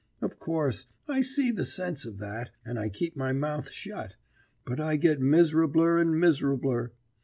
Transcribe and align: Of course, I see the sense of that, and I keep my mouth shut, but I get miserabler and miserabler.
Of 0.19 0.39
course, 0.39 0.87
I 1.07 1.21
see 1.21 1.51
the 1.51 1.63
sense 1.63 2.07
of 2.07 2.17
that, 2.17 2.49
and 2.65 2.79
I 2.79 2.89
keep 2.89 3.15
my 3.15 3.33
mouth 3.33 3.69
shut, 3.69 4.15
but 4.65 4.79
I 4.79 4.95
get 4.95 5.21
miserabler 5.21 6.01
and 6.01 6.15
miserabler. 6.19 6.89